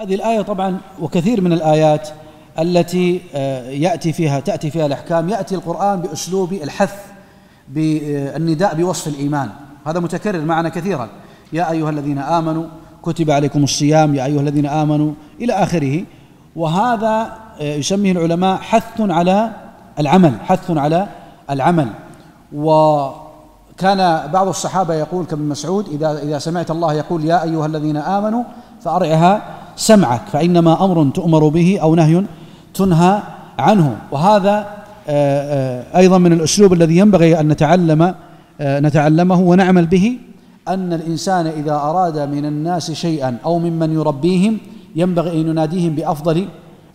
[0.00, 2.08] هذه الآية طبعا وكثير من الآيات
[2.58, 5.28] التي آه، يأتي فيها تأتي فيها الأحكام.
[5.28, 6.94] يأتي القرآن بأسلوب الحث
[7.68, 9.48] بالنداء بوصف الإيمان.
[9.86, 11.08] هذا متكرر معنا كثيرا.
[11.52, 12.64] يا أيها الذين آمنوا
[13.02, 14.14] كتب عليكم الصيام.
[14.14, 16.04] يا أيها الذين آمنوا إلى آخره.
[16.56, 19.50] وهذا آه، يسميه العلماء حث على
[19.98, 21.08] العمل حث على
[21.50, 21.88] العمل.
[22.52, 28.44] وكان بعض الصحابة يقول كابن مسعود إذا إذا سمعت الله يقول يا أيها الذين آمنوا
[28.80, 32.24] فأرعها سمعك فإنما أمر تؤمر به أو نهي
[32.74, 33.22] تنهى
[33.58, 33.96] عنه.
[34.12, 38.14] وهذا آه، آه، أيضا من الأسلوب الذي ينبغي أن نتعلم
[38.60, 40.18] آه، نتعلمه ونعمل به
[40.68, 44.58] أن الإنسان إذا أراد من الناس شيئا أو ممن يربيهم
[44.96, 46.48] ينبغي أن يناديهم بأفضل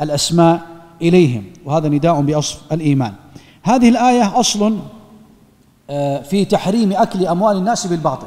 [0.00, 0.60] الأسماء
[1.02, 1.44] إليهم.
[1.64, 3.12] وهذا نداء بأصف الإيمان.
[3.62, 4.76] هذه الآية أصل
[6.30, 8.26] في تحريم أكل أموال الناس بالباطل.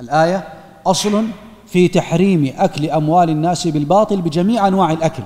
[0.00, 0.44] الآية
[0.86, 1.24] أصل
[1.70, 5.22] في تحريم أكل أموال الناس بالباطل بجميع أنواع الأكل.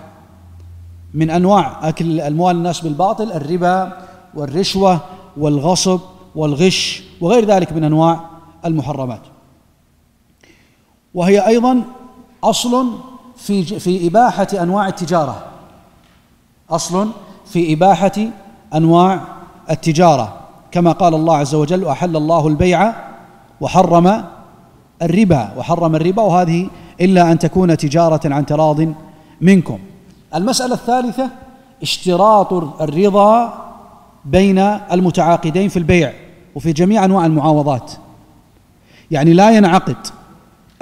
[1.14, 3.92] من أنواع أكل أموال الناس بالباطل الربا
[4.34, 5.00] والرشوة
[5.36, 6.00] والغصب
[6.34, 8.20] والغش وغير ذلك من أنواع
[8.64, 9.20] المحرمات.
[11.14, 11.82] وهي أيضا
[12.44, 12.86] أصل
[13.36, 15.44] في في إباحة أنواع التجارة.
[16.70, 17.10] أصل
[17.46, 18.12] في إباحة
[18.74, 19.20] أنواع
[19.70, 20.40] التجارة.
[20.70, 22.92] كما قال الله عز وجل وأحل الله البيع
[23.60, 24.24] وحرم
[25.02, 26.68] الربا وحرم الربا وهذه
[27.00, 28.94] إلا أن تكون تجارة عن تراض
[29.40, 29.78] منكم.
[30.34, 31.30] المسألة الثالثة
[31.82, 33.54] اشتراط الرضا
[34.24, 34.58] بين
[34.92, 36.12] المتعاقدين في البيع
[36.54, 37.92] وفي جميع أنواع المعاوضات.
[39.10, 39.96] يعني لا ينعقد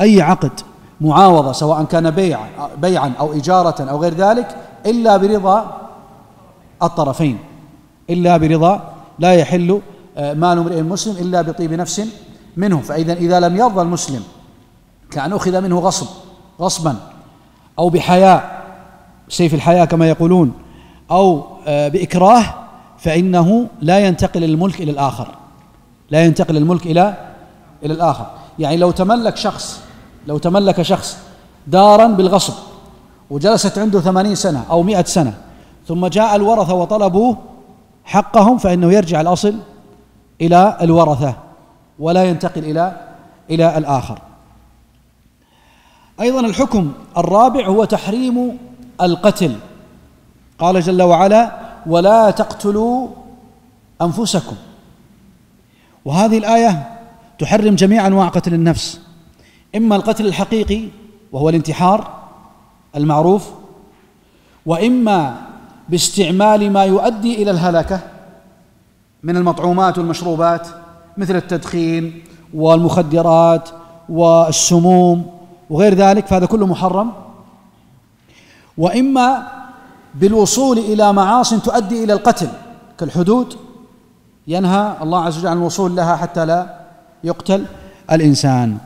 [0.00, 0.60] أي عقد
[1.00, 2.38] معاوضة سواء كان بيع
[2.78, 5.80] بيعا أو إجارة أو غير ذلك إلا برضا
[6.82, 7.38] الطرفين.
[8.10, 9.80] إلا برضا لا يحل
[10.16, 12.02] آه، مال امرئ مسلم إلا بطيب نفس
[12.56, 14.22] منه فإذا إذا لم يرضى المسلم
[15.10, 16.06] كأن أخذ منه غصب
[16.60, 16.96] غصبا
[17.78, 18.62] أو بحياء
[19.28, 20.52] سيف الحياة كما يقولون
[21.10, 22.44] أو آه، بإكراه
[22.98, 25.28] فإنه لا ينتقل الملك إلى الآخر.
[26.10, 27.16] لا ينتقل الملك إلى
[27.84, 28.26] إلى الآخر.
[28.58, 29.80] يعني لو تملك شخص
[30.26, 31.18] لو تملك شخص
[31.66, 32.54] دارا بالغصب
[33.30, 35.34] وجلست عنده ثمانين سنة أو مئة سنة
[35.88, 37.34] ثم جاء الورثة وطلبوا
[38.04, 39.54] حقهم فإنه يرجع الأصل
[40.40, 41.34] إلى الورثة.
[41.98, 43.14] ولا ينتقل إلى
[43.50, 44.18] إلى الآخر.
[46.20, 48.58] أيضا الحكم الرابع هو تحريم
[49.00, 49.56] القتل.
[50.58, 53.08] قال جل وعلا ولا تقتلوا
[54.02, 54.56] أنفسكم.
[56.04, 56.98] وهذه الآية
[57.38, 59.00] تحرم جميع أنواع قتل النفس.
[59.76, 60.88] إما القتل الحقيقي
[61.32, 62.22] وهو الانتحار
[62.96, 63.50] المعروف
[64.66, 65.36] وإما
[65.88, 68.00] باستعمال ما يؤدي إلى الهلكة
[69.22, 70.68] من المطعومات والمشروبات
[71.16, 72.22] مثل التدخين
[72.54, 73.68] والمخدرات
[74.08, 75.26] والسموم
[75.70, 77.12] وغير ذلك فهذا كله محرم.
[78.78, 79.42] وإما
[80.14, 82.48] بالوصول إلى معاص تؤدي إلى القتل
[82.98, 83.56] كالحدود
[84.48, 86.80] ينهى الله عز وجل عن الوصول لها حتى لا
[87.24, 87.64] يقتل
[88.12, 88.78] الإنسان.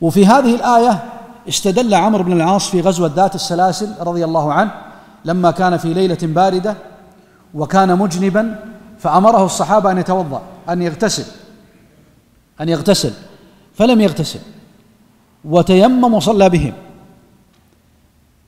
[0.00, 1.02] وفي هذه الآية
[1.48, 4.70] استدل عمرو بن العاص في غزوة ذات السلاسل رضي الله عنه
[5.24, 6.76] لما كان في ليلة باردة
[7.54, 8.58] وكان مجنبا
[8.98, 10.42] فأمره الصحابة أن يتوضأ.
[10.70, 11.24] أن يغتسل
[12.60, 13.12] أن يغتسل
[13.74, 14.40] فلم يغتسل
[15.44, 16.72] وتيمم وصلى بهم.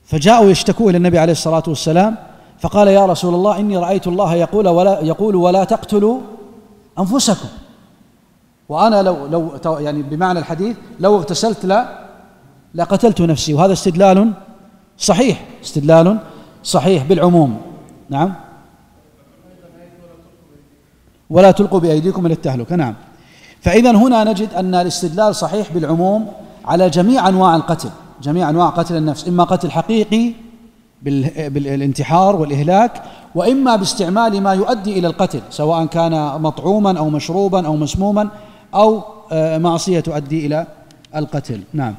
[0.05, 2.15] فجاءوا يشتكوا إلى النبي عليه الصلاة والسلام
[2.59, 6.21] فقال يا رسول الله إني رأيت الله يقول ولا يقول ولا تقتلوا
[6.99, 7.47] أنفسكم.
[8.69, 12.07] وأنا لو لو يعني بمعنى الحديث لو اغتسلت لا
[12.75, 13.53] لقتلت نفسي.
[13.53, 14.31] وهذا استدلال
[14.97, 16.17] صحيح استدلال
[16.63, 17.61] صحيح بالعموم.
[18.09, 18.33] نعم.
[21.33, 22.75] ولا تلقوا بأيديكم إلى التهلكة.
[22.75, 22.95] نعم.
[23.61, 26.27] فاذا هنا نجد أن الاستدلال صحيح بالعموم
[26.65, 27.89] على جميع أنواع القتل
[28.23, 30.33] جميع أنواع قتل النفس إما قتل حقيقي
[31.01, 33.01] بالانتحار والإهلاك
[33.35, 38.29] وإما باستعمال ما يؤدي إلى القتل سواء كان مطعوما أو مشروبا أو مسموما
[38.75, 39.01] أو
[39.31, 40.67] آه، معصية تؤدي إلى
[41.15, 41.61] القتل.
[41.73, 41.95] نعم.